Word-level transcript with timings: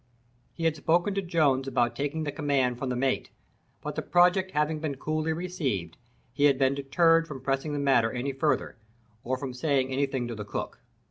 He 0.55 0.63
had 0.63 0.75
spoken 0.75 1.13
to 1.13 1.21
Jones 1.21 1.67
about 1.67 1.95
taking 1.95 2.23
the 2.23 2.31
command 2.31 2.79
from 2.79 2.89
the 2.89 2.95
mate; 2.95 3.29
but 3.81 3.93
the 3.93 4.01
project 4.01 4.49
having 4.49 4.79
been 4.79 4.95
coolly 4.95 5.31
received, 5.31 5.95
he 6.33 6.45
had 6.45 6.57
been 6.57 6.73
deterred 6.73 7.27
from 7.27 7.39
pressing 7.39 7.73
the 7.73 7.77
matter 7.77 8.11
any 8.11 8.31
further, 8.31 8.77
or 9.23 9.37
from 9.37 9.53
saying 9.53 9.89
any 9.89 10.07
thing 10.07 10.27
to 10.27 10.33
the 10.33 10.43
cook. 10.43 10.79